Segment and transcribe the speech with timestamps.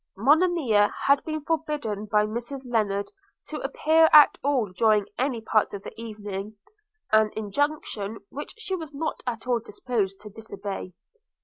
[0.17, 3.11] Monimia had been forbidden by Mrs Lennard
[3.49, 6.57] to appear at all during any part of the evening;
[7.11, 10.93] an injunction which she was not at all disposed to disobey.